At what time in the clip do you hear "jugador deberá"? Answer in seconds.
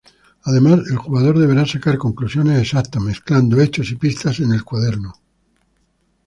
0.97-1.63